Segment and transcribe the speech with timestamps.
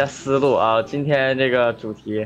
[0.00, 2.24] 下思路啊，今天这个主题，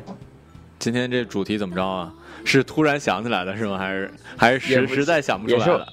[0.78, 2.12] 今天这主题怎么着啊？
[2.44, 3.78] 是突然想起来的，是吗？
[3.78, 5.86] 还是还是实实在想不出来？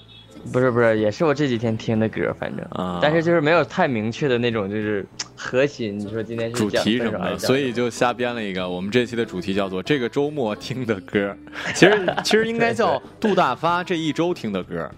[0.51, 5.05] 不是不是，也是我这几天听的歌，反正，啊、但是就是没有太明确的那种，就是
[5.37, 5.97] 核心。
[5.97, 7.17] 你说今天主题什么？
[7.17, 8.67] 的，所以就瞎编了一个。
[8.67, 11.33] 我们这期的主题叫做“这个周末听的歌”，
[11.73, 14.89] 其实其实应该 叫“杜大发这一周听的歌”。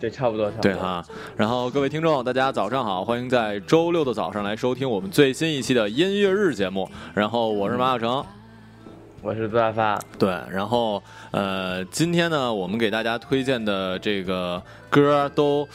[0.00, 1.04] 对，差不多，对哈。
[1.36, 6.88] 然后各位听众，大家早上好，欢迎在周六的早上来收听我们最新一期的音乐日节目。
[7.14, 8.24] 然后我是马小成，
[9.20, 11.02] 我是杜大发，对，然后
[11.32, 15.68] 呃，今天呢，我们给大家推荐的这个歌都，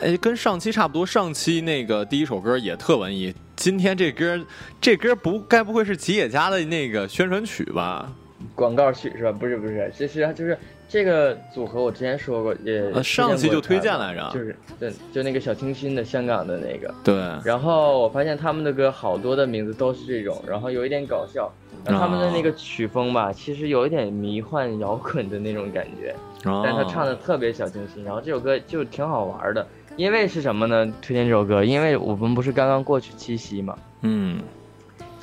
[0.00, 1.04] 哎，跟上期差不多。
[1.04, 3.32] 上期那个第一首歌也特文艺。
[3.56, 4.38] 今天这歌，
[4.80, 8.10] 这歌不该不会是吉野家的那个宣传曲吧？
[8.54, 9.32] 广告曲是吧？
[9.32, 10.56] 不是，不是，这是就是。
[10.88, 16.94] 这个组合我之前说过，也上次就推荐来着，就是对，就那个小清新的香港的那个。
[17.02, 17.14] 对，
[17.44, 21.50] 然后我发现他们的歌好多的名字都是这种，然后有一点搞笑。
[21.84, 28.02] 他们的那个曲风吧，其实有一点迷幻摇滚的那种感觉，但他唱的特别小清新。
[28.02, 29.64] 然后这首歌就挺好玩的，
[29.96, 30.84] 因为是什么呢？
[31.00, 33.76] 推荐这首歌，因为我们不是刚刚过去七夕嘛。
[34.02, 34.40] 嗯。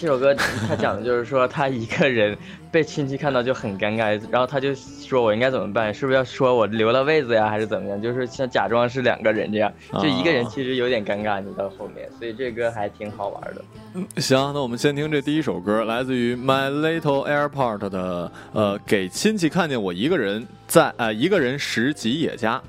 [0.03, 2.37] 这首歌他讲的就是说他一个人
[2.69, 5.93] 被亲戚看到就很尴尬，然后他就说我应该怎么办？
[5.93, 8.01] 是不是要说我留了位子呀，还是怎么样？
[8.01, 14.21] 就是像假装是两个人这样，就一个人其实有点尴尬你到后面，所以这歌还挺好玩的。
[14.21, 22.61] 行，那我们先听这第一首歌，来自于 My Little Airport 的，呃，给亲戚看见我一个人在呃一个人时吉野家。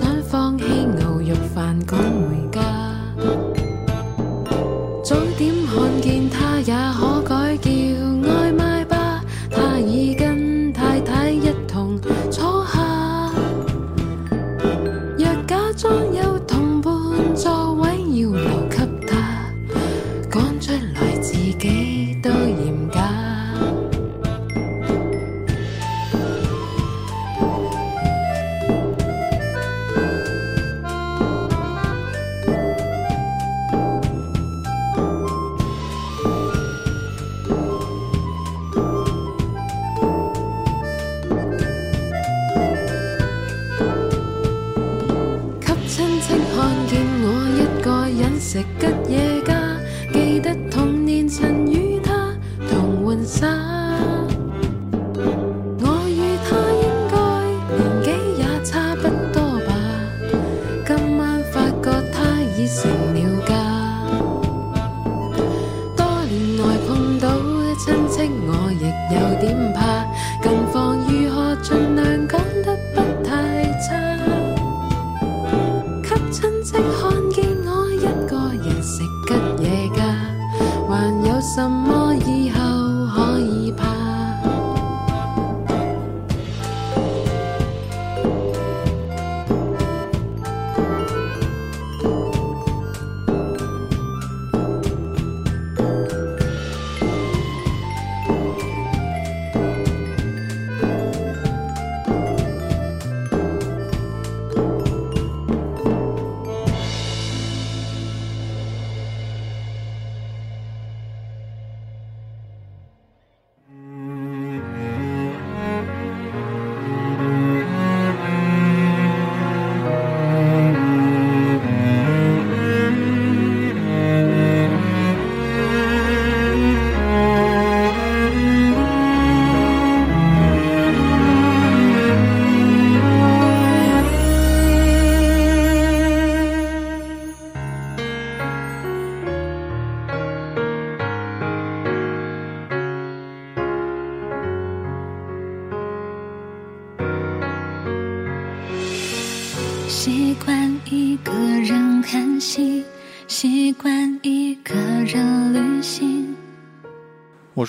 [0.00, 0.51] 南方。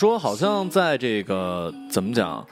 [0.04, 2.46] 说好像在这个怎么讲，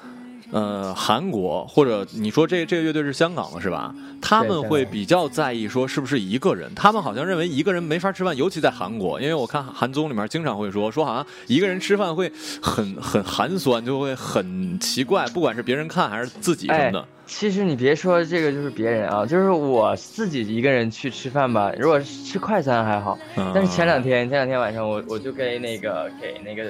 [0.54, 3.94] 呃，韩国或者你说这这个乐队是香港的是吧？
[4.22, 12.32] 他们会比较在意说是不是一个人，他们好像认为一个人没法吃饭，尤其在韩国，因为我看韩综里面经常会说说好像一个人吃饭会
[12.62, 17.06] 很很寒酸，就会很奇怪，不管是别人看还是自己什么的。
[17.32, 21.72] 其实你别说这个，就是别人啊，就是我自己一个人去吃饭吧。
[21.80, 23.18] 如果是吃快餐还好，
[23.54, 26.70] 但是前两天前两天晚上，我我就给那个给那个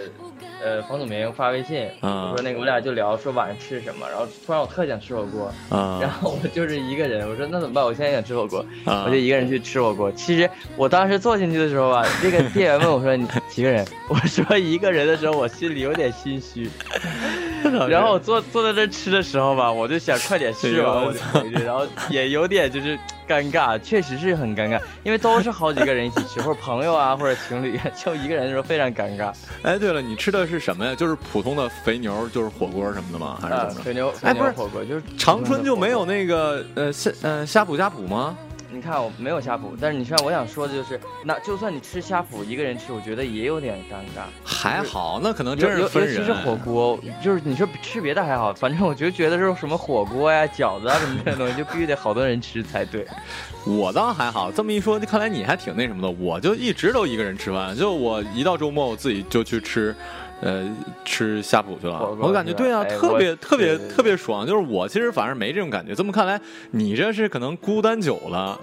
[0.64, 5.52] 呃冯祖明发微信，我说那个我俩就聊说晚上吃什么，然后突然我特想吃火锅，
[6.00, 7.84] 然后我就是一个人，我说那怎么办？
[7.84, 10.12] 我现在想吃火锅，我就一个人去吃火锅。
[10.12, 10.48] 其实
[10.78, 13.84] 我当时坐进去的时候吧，那个店员问我说 你几个人？
[14.10, 16.70] 我说一个人的时候，我心里有点心虚。
[17.90, 20.51] 然后我坐坐在这吃的时候吧，我就想快点。
[20.54, 21.06] 是吧？
[21.64, 29.32] 然后也有点就是尴尬，确实是很尴尬，因为都是好几个人一起吃，或者朋友啊，或者情侣， 就一个人的时候非常尴尬。
[29.64, 30.94] 哎，对了，你吃的是什么呀？
[30.96, 33.38] 就是普通的肥牛，就是火锅什么的吗？
[33.42, 38.36] 还啊，肥牛，肥牛火锅，就是长春就没有那个呃，虾呃，虾哺虾哺吗？
[38.74, 44.22] 你看我没有呷哺，但是你像我想说的就是，那就算你吃呷哺一个人吃，我觉得也有点尴尬。
[44.46, 46.16] 还好，那可能真是分人。
[46.16, 53.06] 尤其是火锅，就是你说吃别的还好，反正我就觉得这种什么火锅呀、饺子啊什么这些东西，就必须得好多人吃才对。
[53.68, 56.10] 我倒还好，这么一说，看来你还挺那什么的。
[56.20, 59.94] 我就一直都一个人吃饭，就我一到周末我自己就去吃。
[60.42, 60.68] 呃，
[61.06, 64.46] 吃呷哺去了，我感觉对啊，特别特别特别爽。
[64.46, 65.94] 就是我其实反而没这种感觉。
[65.94, 66.40] 这么看来，
[66.72, 68.60] 你这是可能孤单久了，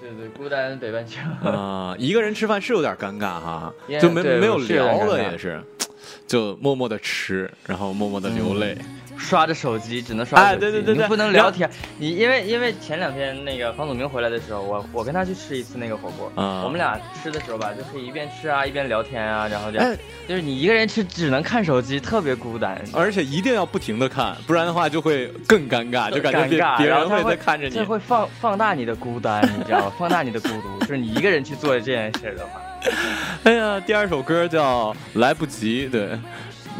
[0.00, 3.70] 对对，孤单北半球啊，一个人吃饭是有点尴尬哈，
[4.00, 5.62] 就没没有聊了也是，
[6.26, 8.76] 就默默的吃，然后默默的流泪。
[9.18, 11.68] 刷着手机，只能刷手机，你不能聊天。
[11.98, 16.30] 你因为因为前两天那个房祖名回来的时候，我我跟他去吃一次那个火锅。
[16.36, 19.86] 嗯，我们俩吃的时候吧，就可以一边吃啊，一边聊天啊，然后这样。
[19.90, 19.98] 哎，
[20.28, 22.80] 就是你一个人吃，只能看手机，特别孤单。
[22.94, 29.92] 而且一定要不停的看，不然的话就会更尴尬，就感觉别人会看着你，这会放放大你的孤单，你知道吗？
[29.98, 32.60] 放大你的孤独， 就是你一个人去做这件事的话。
[33.42, 36.10] 哎呀，第二首歌叫《来不及》，对。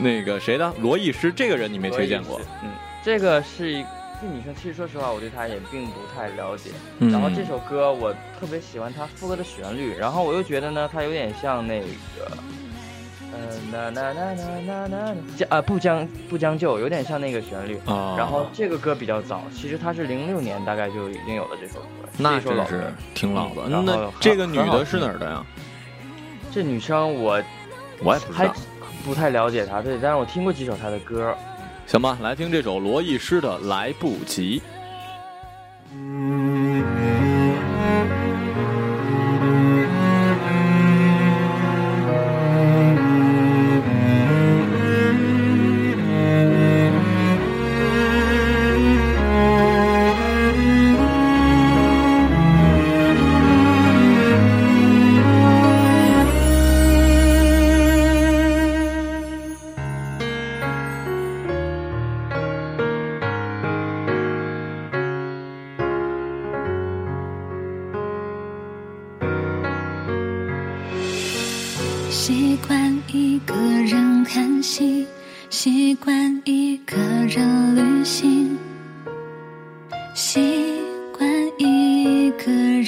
[0.01, 2.41] 那个谁的罗艺诗这个人你没推荐过？
[2.63, 2.71] 嗯，
[3.03, 6.71] 这个是这女生，其实说实话，我对她也并不太了解。
[7.01, 11.87] 然后这首歌我特别喜欢她副歌的旋律，然后我又觉得呢，它有点像那个
[13.21, 14.33] 嗯，那那那
[14.67, 17.77] 那那将啊不将不将就，有点像那个旋律。
[17.85, 21.89] 啊，然后这个歌比较早，其实它是零六年大概就已经有了这首歌。
[22.17, 23.63] 那这是挺老的。
[23.67, 25.45] 嗯，那这个女的是哪儿的呀？
[26.53, 27.43] 这女生我
[28.05, 28.55] 我也不知道。
[29.05, 31.35] 不太了解他，对，但是我听过几首他的歌。
[31.87, 34.61] 行吧，来听这首罗艺师的《来不及》。
[35.95, 37.18] 嗯。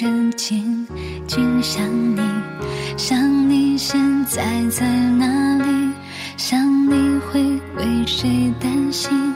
[0.02, 0.86] 人静
[1.26, 1.82] 静想
[2.16, 2.22] 你，
[2.96, 5.92] 想你现在在哪里，
[6.38, 7.42] 想你会
[7.76, 9.29] 为谁担心。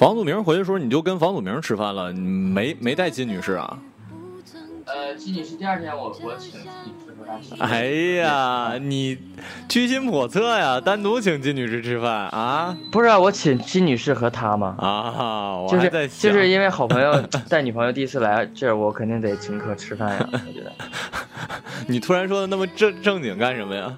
[0.00, 3.78] 房祖名回去时候，你就跟房祖名吃饭了，没没带金女士啊？
[4.86, 7.70] 呃，金女士第二天我我请金女士吃饭。
[7.70, 7.84] 哎
[8.16, 9.18] 呀，你
[9.68, 10.80] 居心叵测呀！
[10.80, 12.74] 单独请金女士吃饭啊？
[12.90, 14.74] 不是，啊，我请金女士和她吗？
[14.78, 20.72] 啊，我是在就是因为好朋友 带女朋友第一次来这，我肯定得请客吃饭呀， 我觉得。
[21.88, 23.94] 你突然说的那么正正经干什么呀？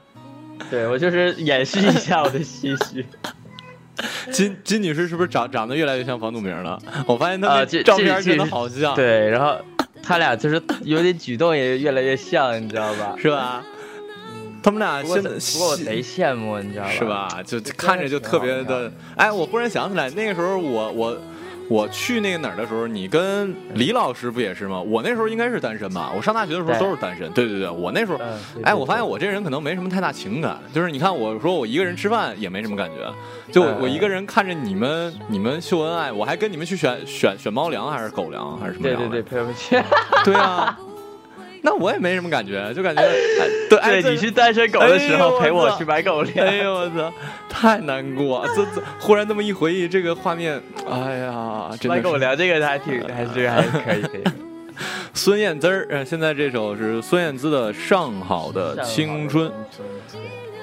[0.69, 3.07] 对我就是掩饰一下我的心虚。
[4.31, 6.79] 金金女士是不是长长得越来越像房祖名了？
[7.07, 8.95] 我发现她照片真的好像。
[8.95, 9.57] 对，然后
[10.03, 13.15] 他俩就是有点举动也越来越像，你知道吧？
[13.17, 13.63] 是吧？
[14.63, 16.91] 他们俩现在不过我贼羡慕，你知道吧？
[16.91, 17.29] 是吧？
[17.45, 18.93] 就看着就特别的。
[19.17, 21.19] 哎，我忽然想起来，那个时候我我。
[21.73, 24.79] 我去那个哪儿的时候，你跟李老师不也是吗？
[24.79, 26.13] 我那时候应该是单身吧。
[26.15, 27.31] 我上大学的时候都是单身。
[27.33, 28.21] 对对对，我那时候，
[28.63, 30.59] 哎，我发现我这人可能没什么太大情感。
[30.71, 33.11] 就是你看，我说我一个人吃饭也没什么感觉，
[33.51, 38.83] 就我一个人看着你们，你们秀恩爱，我还跟你们去选选选猫粮还是狗粮还是什么？
[38.85, 39.75] 对对对，配不起，
[40.27, 40.79] 对啊。
[41.65, 43.01] 那我也没什么感觉，就感觉
[43.71, 46.47] 对，哎、你是单身狗的时候陪我去买狗粮。
[46.47, 47.13] 哎呦我操，
[47.49, 48.45] 太难过！
[48.55, 54.23] 这这，忽然那么一回忆，这个画面，哎呀，来跟我聊这个，还挺还是还可以可以。
[55.15, 59.49] 孙燕姿儿，现在这首是孙燕姿的《上好的青春》。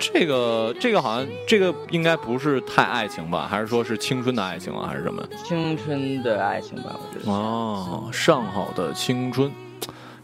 [0.01, 3.47] 这个这个好像这个应该不是太爱情吧？
[3.49, 5.21] 还是说是青春的爱情啊，还是什么？
[5.45, 7.31] 青春的爱情吧，我觉得。
[7.31, 9.49] 哦，上好的青春。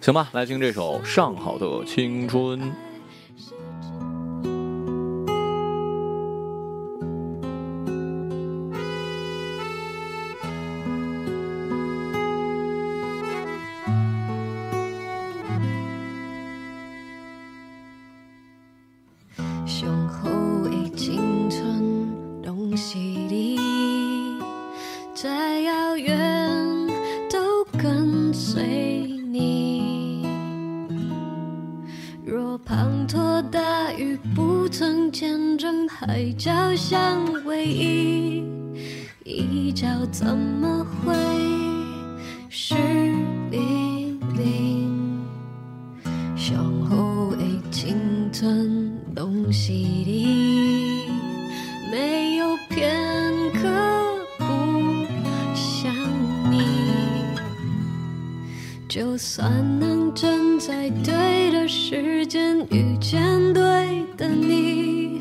[0.05, 2.59] 行吧，来听这首《上好的青春》。
[58.95, 63.21] 就算能真在对的时间遇见
[63.53, 63.61] 对
[64.17, 65.19] 的你，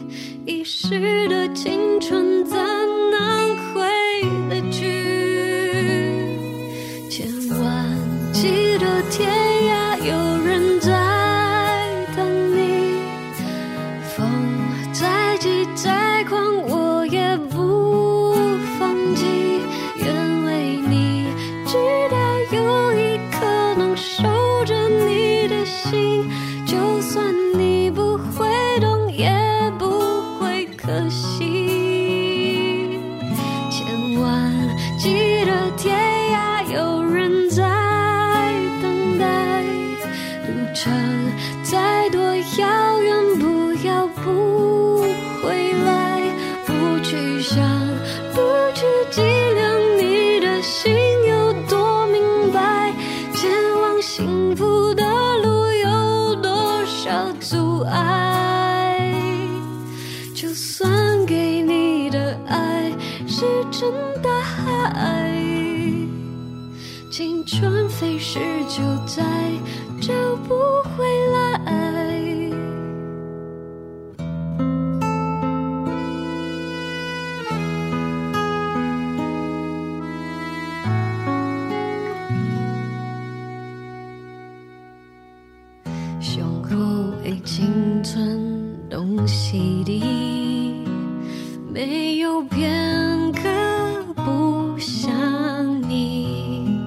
[0.65, 1.34] 失的。
[92.35, 93.43] 有片刻
[94.17, 95.09] 不想
[95.89, 96.81] 你，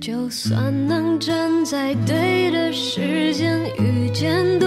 [0.00, 0.54] 就算
[0.88, 4.61] 能站在对的时间遇见。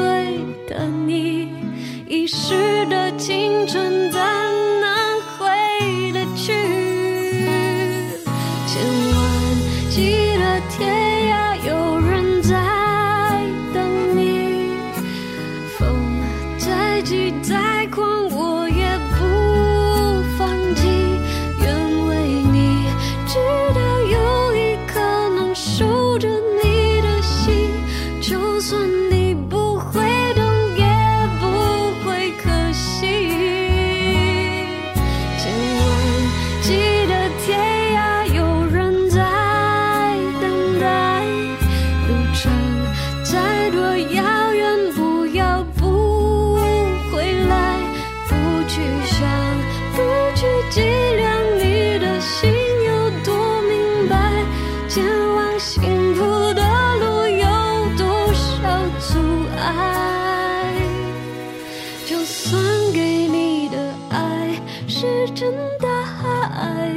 [65.36, 66.96] 真的爱。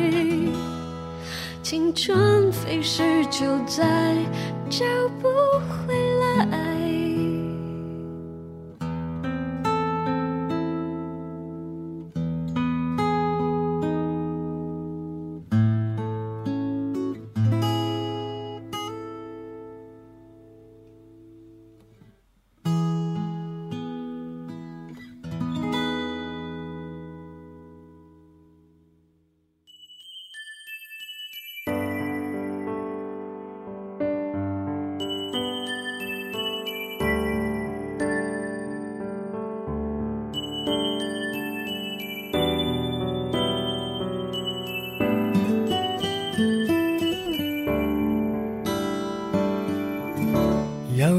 [1.61, 4.15] 青春飞逝，就在
[4.71, 4.87] 找
[5.21, 5.29] 不
[5.85, 5.98] 回。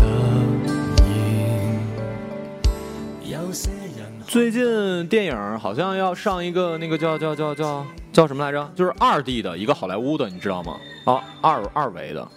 [0.05, 0.09] 了
[4.27, 8.69] 最近电影好像要上一个，那个叫叫叫叫叫什么来着？
[8.75, 10.75] 就是二 D 的一个好莱坞的，你知道吗？
[11.05, 12.29] 啊，二二维的，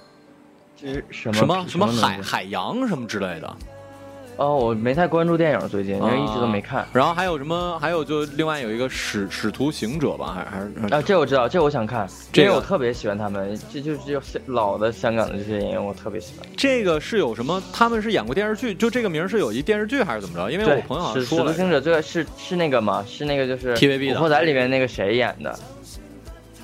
[1.09, 3.57] 什么什么海海洋什么之类的。
[4.37, 6.85] 哦，我没太关注电影最近，因为一直都没看。
[6.93, 7.77] 然后还有什么？
[7.79, 11.01] 还有就另外有一个《使使徒行者》吧，还是还是啊？
[11.01, 12.07] 这我知道，这我想看。
[12.33, 16.45] 这我特别喜欢他们，这就是老的香港的这些演员，我特别喜欢。
[16.57, 17.61] 这个是有什么？
[17.71, 18.73] 他们是演过电视剧？
[18.75, 20.49] 就这个名是有一电视剧还是怎么着？
[20.51, 23.03] 因为我朋友好像说《使使徒行者》这个是是那个吗？
[23.07, 25.57] 是那个就是 TVB 的《古惑仔》里面那个谁演的？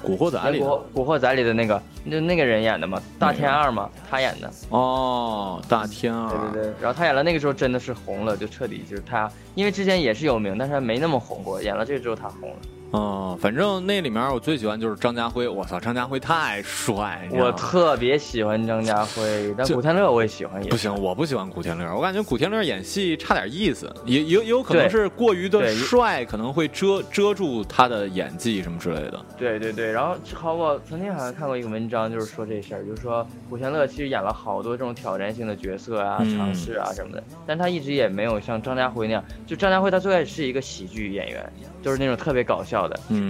[0.04, 12.56] 古惑仔里，古古惑仔里的那个，那那个人演的嘛，大天二嘛，他演的哦，大天二，对对对，然后他演了那个时候真的是红了，就彻底就是他，因为之前也是有名，但是没那么红过，演了这之后他红了。
[12.94, 17.26] 嗯，反正那里面我最喜欢就是张家辉，我操，张家辉太帅！
[17.32, 20.62] 我特别喜欢张家辉，但古天乐我也喜欢。
[20.68, 29.26] 不行，我不喜欢古天乐，我感觉古天乐演戏差点意思，也也有可能是过于的帅，可能会遮遮住他的演技什么之类的。
[29.38, 39.24] 对对对，然后好，我曾经好像看过一个文章，就是说这事儿，就是说古天乐其实演了好多这种挑战性的角色啊，尝试啊什么的，但他一直也没有像张家辉那样。
[39.48, 41.50] 就张家辉他最开始是一个喜剧演员，
[41.82, 42.81] 就是那种特别搞笑。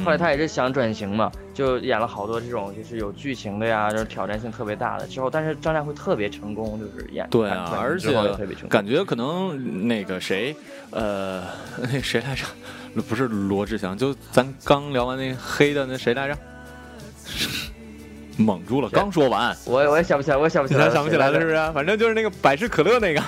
[0.05, 5.05] 后来他也是想转型嘛，就演了好多这种就是有剧情的呀，就是挑战性特别大的。
[5.07, 8.11] 之后，但是张家辉特别成功，就是演对啊，而且
[8.69, 10.55] 感觉可能那个谁，
[10.91, 11.43] 呃，
[11.77, 12.45] 那谁来着？
[13.07, 16.37] 不是罗志祥，就咱刚聊完那黑的那谁来着？
[18.41, 21.55] 蒙住了，刚说完，我我也想不起来，我也想不起来，想不起来了是不是？
[21.73, 23.21] 反正就是那个百事可乐那个，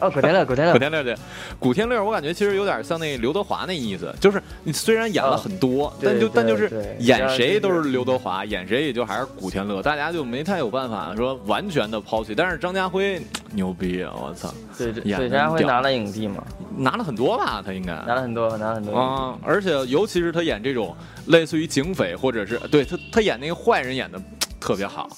[0.00, 1.16] 哦，古天乐，古天乐，古天乐对，
[1.58, 4.42] 古天乐，我感觉其实有点像那刘德华那意思，就是
[4.72, 12.34] 虽然演了很多，但就但就是演谁都是刘德华，演谁也就还是古天乐，大家就没太有办法说完全的抛弃。
[12.34, 13.20] 但是张家辉
[13.52, 16.44] 牛逼啊，我操，对对，张家辉拿了影帝嘛，
[16.76, 20.94] 拿了很多吧，他应该拿了很多，拿了很多啊，而且尤其是他演这种
[21.26, 24.20] 类似于警匪或者是对他他演那个坏人演的。
[24.60, 25.08] 特别好，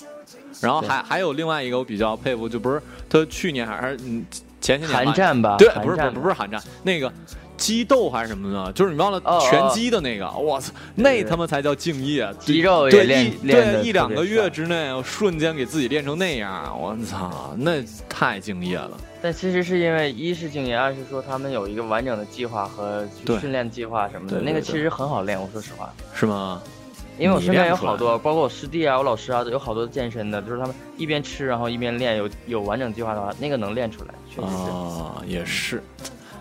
[0.60, 4.24] 然后还还有另外一个我比较佩服，就不是他去年还是嗯
[4.60, 5.56] 前些年寒战吧？
[5.58, 7.10] 对，不是不是不是寒战，那个
[7.56, 18.90] 激斗还是什么的，就是你忘了拳击的那个，我操，那他妈才叫敬业，肌肉也练，对一两个月之内瞬间给自己练成那样，我操，那太敬业了。
[19.22, 23.06] 但其实是因为一是敬业，二是说他们有一个完整的计划和
[23.40, 25.92] 训练计划什么的，那个其实很好练，我说实话。
[26.14, 26.60] 是吗？
[27.20, 34.14] 因为我身边有好多，包括我师弟啊、我老师啊，有好多健身的，就是他们一边吃，然后一边练，有有完整计划的话，那个能练出来。
[34.26, 35.82] 确实啊，也是。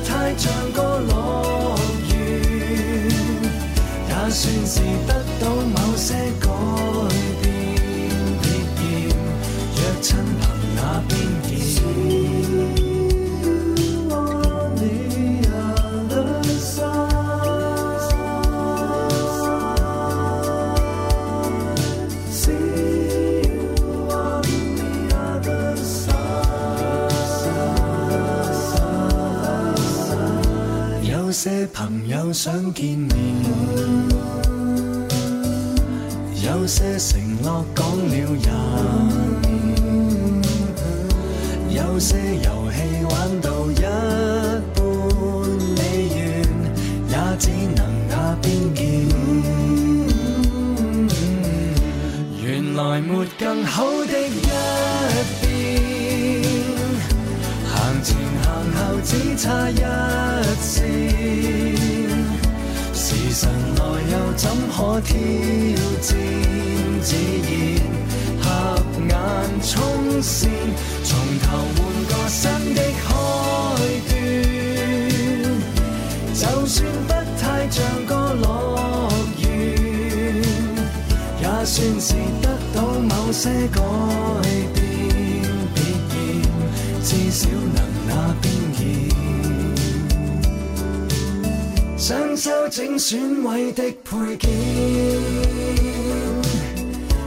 [92.70, 94.50] 整损毁的配件，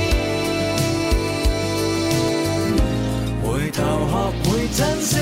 [3.44, 5.17] 回头学会珍惜。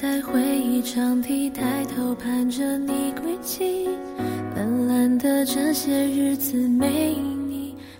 [0.00, 0.80] 在回忆
[1.50, 3.86] 抬头盼着你归期，
[5.18, 7.16] 的这些日子没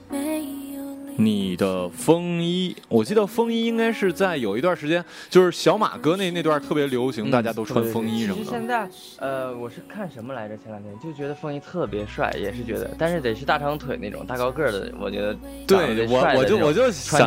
[0.09, 1.51] 没你你。
[1.51, 8.45] 有的风衣，我记得风衣应该是在有一段时间，就是小马哥那那段特别流行，大家都穿风衣什么的。
[8.45, 10.57] 其实现在，呃，我是看什么来着？
[10.59, 15.37] 前两天就觉得风衣特别帅，也是觉得，但是得是大长腿那种大高个的，我觉得。
[15.67, 17.19] 对，我我就我就想，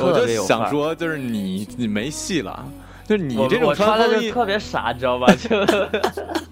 [0.00, 2.64] 我就想说，就是你你没戏了。
[3.10, 5.26] 就是你这种穿的就特别傻，你知道吧？
[5.34, 5.66] 就，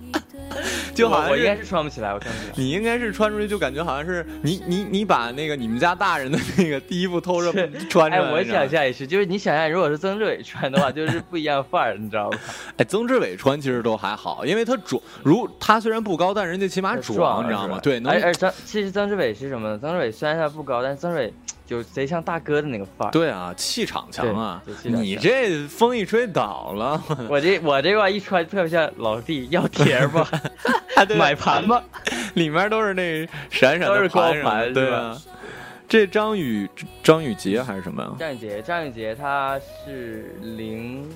[0.92, 2.52] 就好，我应该是穿不起来，我穿不起来。
[2.56, 7.52] 你应该是穿出去就感觉好像是你你你把那个你们家大人的那个衣服偷着
[7.88, 12.36] 穿出哎，我想象也是，就是你想象如果是曾志伟穿的话，就是不一样范儿，你知道吗？
[12.78, 17.78] 哎，曾志伟穿其实都还好，因为他壮，如他虽然不高，但人家起码壮，你知道吗？
[17.80, 18.12] 对，能。
[18.12, 19.78] 哎他曾其实曾志伟是什么呢？
[19.80, 21.32] 曾志伟虽然他不高，但曾志伟。
[21.68, 24.62] 就贼像大哥的那个范儿，对啊，气场强啊！
[24.85, 30.26] 你这风一吹倒了， 我这我这块一穿特别像老弟要贴吧，
[31.18, 31.85] 买盘吧，
[32.33, 35.14] 里面都是那闪闪的光盘，对吧？
[35.87, 36.66] 这张宇
[37.02, 38.11] 张宇杰还是什么呀？
[38.18, 41.07] 张宇杰，张宇杰，他是零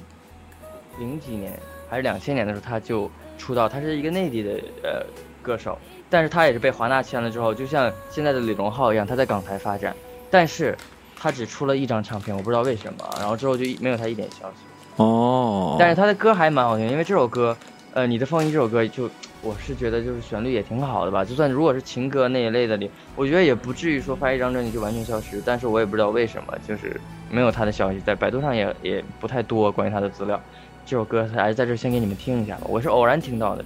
[0.98, 4.50] 零几年还是两千年的时候他就出道，他是一个内地的
[4.82, 5.06] 呃
[5.40, 5.78] 歌手，
[6.10, 9.96] 但是他也是被华纳签了之后，就像现在的李荣浩一样，他在港台发展。
[10.32, 10.74] 但是，
[11.14, 14.56] 他只出了一张唱片，我不知道为什么，然后之后就没有他一点消息。
[14.96, 15.76] 哦。
[15.78, 17.54] 但是他的歌还蛮好听，因为这首歌，
[17.92, 19.10] 呃，你的风衣这首歌，就
[19.42, 21.22] 我是觉得就是旋律也挺好的吧。
[21.22, 25.38] 就算如果是情歌那一类的里，我觉得也不至于说发一张专辑就完全消失。
[25.44, 26.98] 但是我也不知道为什么，就是
[27.30, 30.40] 没有他的消息，在百度上也也不太多关于他的资料。
[30.86, 33.62] 这首歌还是在这先给你们听一下吧，我是偶然听到的。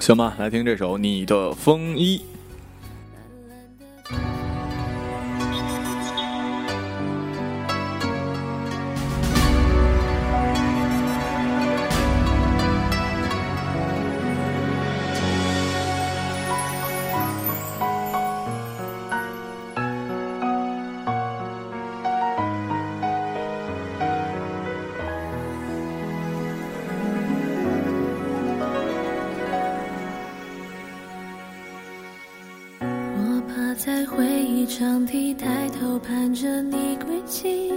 [0.00, 2.24] 行吧，来听这首你的风衣。
[33.76, 37.72] 在回忆长堤，抬头盼着你归期。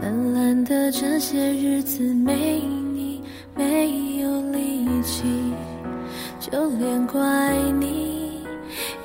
[0.00, 2.60] 懒懒的这些日子，没
[2.92, 3.20] 你
[3.56, 5.24] 没有力气，
[6.38, 8.44] 就连怪你，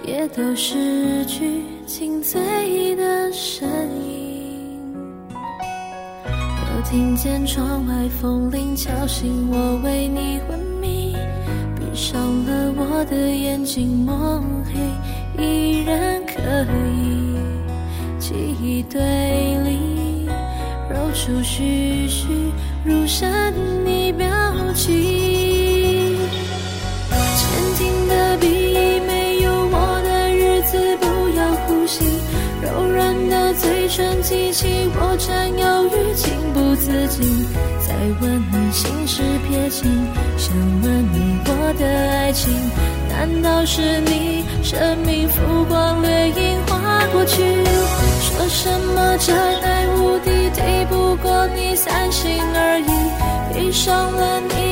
[0.05, 2.39] 也都失去清脆
[2.95, 3.67] 的声
[4.05, 4.77] 音。
[5.31, 11.15] 又听见窗外风铃敲醒我，为你昏迷，
[11.79, 16.18] 闭上了我的眼睛，梦黑依然。
[16.39, 20.27] 可以记忆堆里，
[20.89, 22.25] 揉出栩栩
[22.85, 23.29] 如生
[23.85, 24.27] 的表
[24.73, 24.95] 情。
[27.39, 32.05] 坚定的笔意，没有我的日子不要呼吸。
[32.61, 37.45] 柔软的嘴唇，激起我占有欲，情不自禁。
[37.85, 39.89] 再问你，心事撇清，
[40.37, 42.49] 想问你，我的爱情。
[43.19, 47.41] 难道是你生命浮光掠影划过去？
[47.41, 54.68] 说什么真爱无敌，敌不过你三心二意，遇上了你。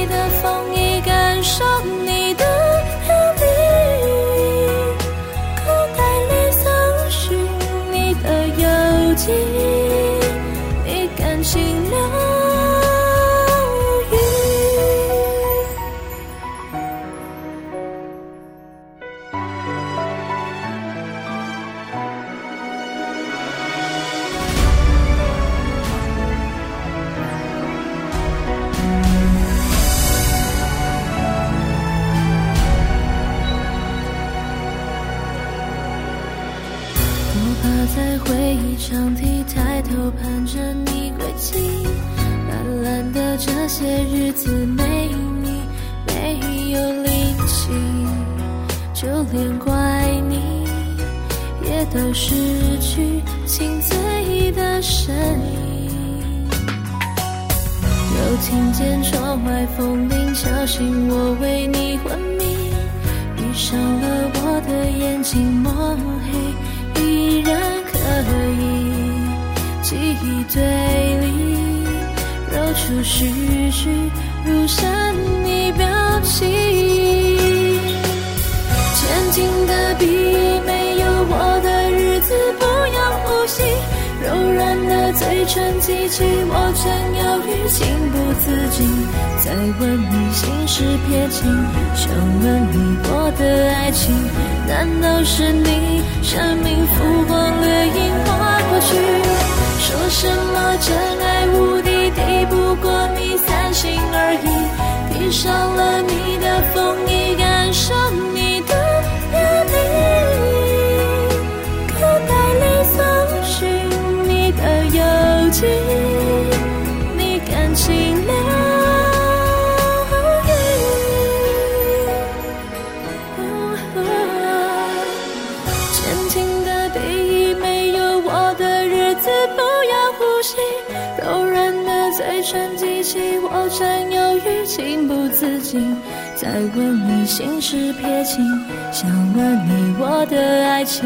[134.78, 135.98] 情不自禁，
[136.36, 138.46] 再问你心事撇清，
[138.92, 140.38] 想问你我的
[140.69, 141.04] 爱情，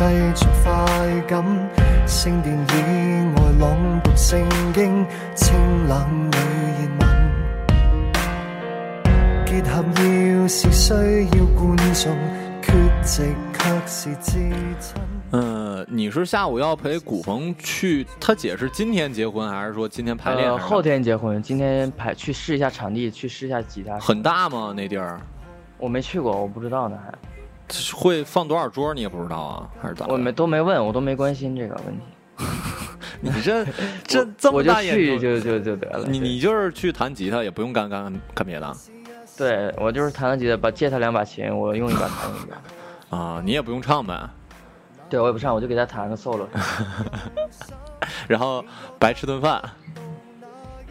[0.02, 0.12] 呃，
[15.88, 18.06] 你是下午要陪古鹏去？
[18.18, 20.58] 他姐是今天结婚还是说今天排练？
[20.58, 23.98] 后天结婚，今天排去试一下场地，去试一下吉他。
[24.00, 24.72] 很大吗？
[24.74, 25.20] 那地儿？
[25.76, 26.96] 我没去过，我不知道呢。
[27.04, 27.12] 还。
[27.96, 30.06] 会放多少桌你也不知道啊，还是咋？
[30.08, 32.04] 我们都没问，我都没关心这个问题。
[33.20, 33.64] 你这
[34.06, 36.04] 这 这么大，我就去就就就得了。
[36.08, 38.74] 你你就是去弹吉他，也不用干干干别的。
[39.36, 43.16] 对我就是弹了吉他，把借他两把琴，我用一把弹一把。
[43.16, 44.28] 啊，你也不用唱呗？
[45.08, 46.46] 对，我也不唱，我就给他弹个 solo，
[48.28, 48.64] 然后
[48.98, 49.60] 白吃顿饭。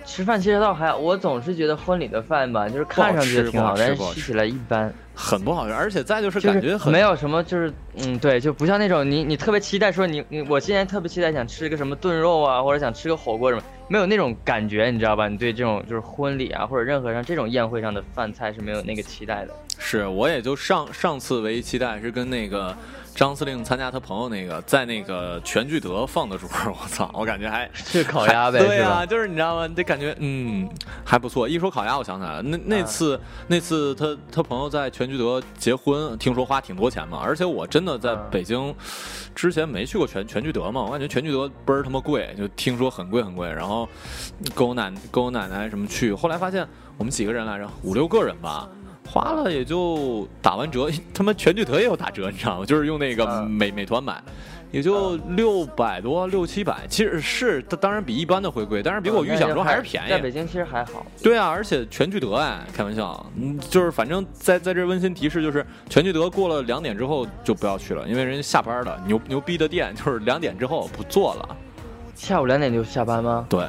[0.10, 5.74] 吃饭其实倒还，好，我总是觉得婚礼的饭吧，就是看上去挺好，但是吃起来一般，很不好吃。
[5.74, 15.28] 而且再就是感觉很、没有什么，就是嗯，对，就不像那种你你特别期待说你你我今天特别期待想吃个什么炖肉啊，或者想吃个火锅什么，没有那种感觉，你知道吧？
[15.30, 19.54] 你对这种就是婚礼啊或者任何上这种宴会上的饭菜是没有那个期待的。
[19.78, 22.76] 是，我也就上上次唯一期待是跟那个。
[23.16, 29.68] 张司令参加他朋友那个，在那个全聚德放的候，我操，我感觉还是 烤鸭呗，对啊，就是你知道吗？
[29.68, 30.70] 你得感觉，嗯，
[31.04, 31.48] 还不错。
[31.48, 37.20] 一说烤鸭，我想起来了，那那次那次他他朋友在全聚德结婚，听说花挺多钱嘛。
[37.22, 38.74] 而且我真的在北京
[39.36, 43.50] 之前没去过全全聚德嘛，我感觉全聚德倍儿他妈贵，就听说很贵很贵。
[43.52, 43.88] 然后
[44.56, 48.70] 跟我奶跟我奶奶什么去，后来发现我们几个人来着，五六个人吧。
[49.12, 52.66] 花了也就打完折， 他妈全聚德也有打折，你知道吗？
[52.66, 54.22] 就是用那个美美团买，
[54.72, 56.86] 也就六百多六七百。
[56.88, 60.10] 其实是当然比一般的回归，但是比我预想中还是便宜。
[60.10, 61.04] 在北京其实还好。
[61.24, 71.58] 对啊，而且全聚德哎，开玩笑，嗯，就是反正在在这温馨提示就是全聚德过了两点之后就不要去了，因为人家下班了，牛牛逼的店就是两点之后不做了。
[72.14, 73.46] 下午两点就下班吗？
[73.50, 73.66] 对。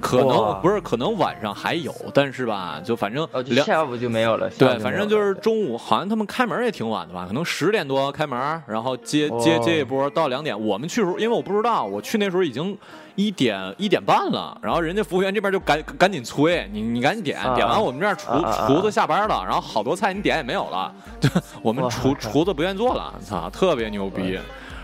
[0.00, 3.26] 可能不是，可能晚上还有，但是吧，就反正
[3.64, 4.48] 下午就没有了。
[4.50, 7.24] 对，反正就是中午，好像他们开门也挺晚的吧？
[7.26, 10.54] 可能十点多开门，然后接接接一波到两点。
[10.64, 12.76] 我们去时候，因为我不知道，我去那时候已经
[13.14, 14.56] 一点一点半了。
[14.62, 18.30] 然后人家服务员这边就赶赶紧催你，你赶紧点点完，我们这儿厨
[18.66, 20.92] 厨子下班了，然后好多菜你点也没有了。
[21.62, 24.38] 我们厨厨子不愿做了，操，特别牛逼。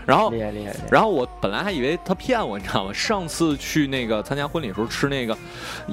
[0.05, 0.31] 然后，
[0.89, 2.93] 然后我本来还以为他骗我，你知道吗？
[2.93, 5.37] 上次去那个参加婚礼的时候吃那个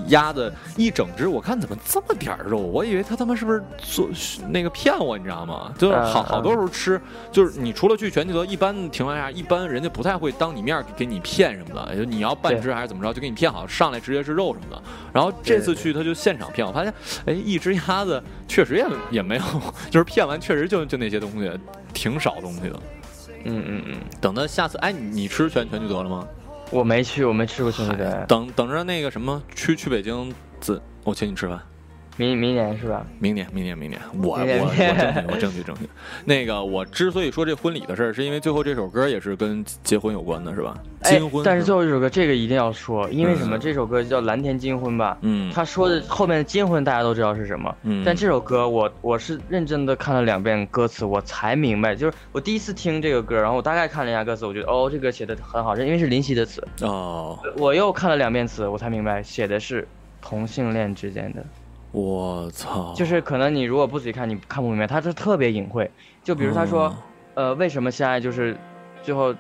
[0.09, 4.09] 鸭子一整只，我看怎么这么点儿肉，我以为他他妈是不是做
[4.48, 5.72] 那个骗我，你知道吗？
[5.78, 7.00] 就是好好多时候吃，
[7.30, 14.82] 就是你除了去全聚德，一般情况下一般人家不太会当你面给你骗什么的，就你要半只还是怎么着，就给你骗好上来直接是肉什么的。
[15.12, 16.92] 然后这次去他就现场骗我，发现
[17.26, 19.42] 哎，一只鸭子确实也也没有，
[19.90, 21.50] 就是骗完确实就就那些东西
[21.92, 22.78] 挺少东西的。
[23.49, 26.26] 嗯嗯嗯，等到下次哎，你吃全全聚德了吗？
[26.70, 28.24] 我没去，我没吃过全聚德。
[28.28, 31.59] 等等着那个什么，去去北京，自我请你吃饭。
[32.19, 33.07] 明明年是吧？
[33.21, 35.89] 明年明年明年，我我我证据 我证据证据。
[36.25, 40.77] 那个我之所以说这婚礼的事儿，是因为最后这首歌也是跟结婚有关的，是吧？
[41.05, 41.45] 金婚。
[41.45, 43.57] 但是最后一首歌，这个一定要说，因为什么？
[43.57, 45.16] 这首歌叫《蓝天金婚》吧？
[45.21, 45.51] 嗯。
[45.53, 47.73] 他说的后面的金婚，大家都知道是什么。
[47.85, 48.03] 嗯。
[48.05, 56.66] 但这首歌，我我是认真的看了两遍歌词，我才明白，就是我第一次听这个歌，然后我大概看了一下歌词，我觉得哦，这歌写的很好，因为是林夕的词。
[56.81, 57.39] 哦。
[57.59, 59.87] 我又看了两遍词，我才明白，写的是
[60.21, 61.45] 同性恋之间的。
[62.01, 62.94] 我操！
[62.94, 65.90] 就是可能你如果不仔细看，你看不明白，他是特别隐晦。
[66.22, 66.94] 就比如他说，
[67.34, 68.57] 呃，为什么相爱就是
[69.03, 69.32] 最后，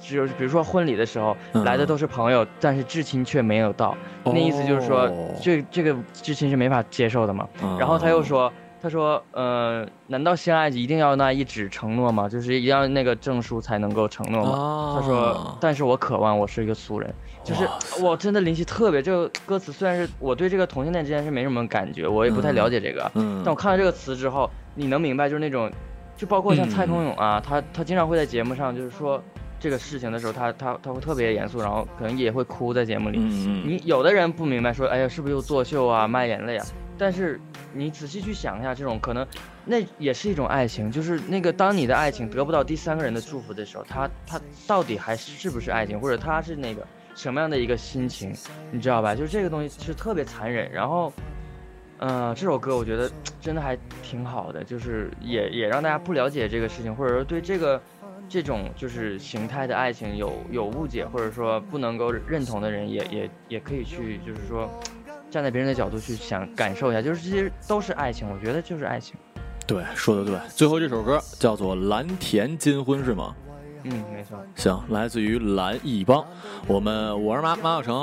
[0.00, 3.94] 就是比如说婚礼的时候来的都是朋友，但是至亲却没有到，
[4.24, 5.10] 那意思就是说
[5.42, 7.46] 这这个至亲是没法接受的嘛。
[7.78, 8.50] 然后他又说。
[8.86, 12.28] 他说：“呃，难道相爱一定要那一纸承诺吗？
[12.28, 17.12] 就是一定要那个证书才能够承诺吗？”他说：“但是我渴望，我是一个俗人，
[17.42, 17.68] 就是
[18.00, 19.72] 我真的灵气特别这个歌词。
[19.72, 23.10] 虽然是我对这个同性恋之间是没什么感觉，我也不太了解这个，
[23.44, 25.68] 但我看到这个词之后，你能明白就是那种，
[26.16, 29.20] 就包括像蔡康永啊，他他经常会在节目上就是说
[29.58, 33.18] 这个事情的时候，他他他会特别严肃，然后可能也会哭在节目里。
[33.18, 36.64] 你有的人不明白，说哎呀，是不是又作秀啊，卖眼泪啊？”
[36.98, 37.38] 但是
[37.72, 39.26] 你仔细去想一下，这种可能，
[39.64, 48.34] 那也是一种爱情，就是那个当你的爱情得不到第三个人的祝福的时候，他他到底还是不是爱情，或者他是那个什么样的一个心情，
[48.70, 49.14] 你知道吧？
[49.14, 50.70] 就是这个东西是特别残忍。
[50.72, 51.12] 然后，
[51.98, 53.10] 嗯，这首歌我觉得
[53.42, 57.80] 真的还挺好的，就是也也让大家不了解这个事情，或者说对这个
[58.26, 64.70] 这种就是形态的爱情有有误解，或者说不能够认同的人，也也也可以去就是说。
[65.30, 69.14] 站在别人的角度去想感受一下，就是这些都是爱情，我觉得就是爱情。
[69.66, 70.36] 对，说的对。
[70.54, 73.34] 最后这首歌叫做《蓝田金婚》是吗？
[73.88, 74.38] 嗯，没错。
[74.54, 76.24] 行，来自于蓝艺帮。
[76.66, 77.94] 我们我是马马晓成，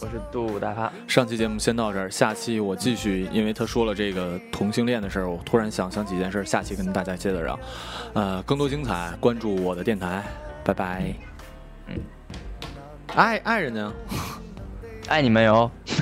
[0.00, 0.92] 我是杜大发。
[1.06, 7.58] 上期节目先到这儿，下期我继续，因为他说了这个同性恋的事儿，我突然想想几件事，下期跟大家接着聊。
[8.14, 10.22] 呃，更多精彩，关注我的电台，
[10.64, 11.12] 拜拜。
[11.88, 11.94] 嗯，
[13.16, 13.92] 爱爱人呢？
[15.10, 15.70] 爱你们哟！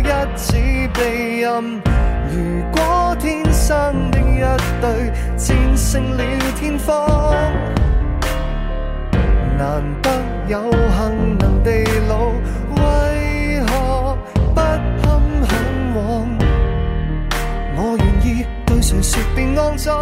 [0.00, 1.80] 一指鼻音，
[2.32, 6.24] 如果天生的一对战胜了
[6.58, 7.34] 天荒，
[9.58, 10.10] 难得
[10.48, 12.28] 有幸能地老，
[12.70, 15.54] 为何不堪向
[15.94, 16.28] 往？
[17.76, 20.00] 我愿意对谁说变肮脏，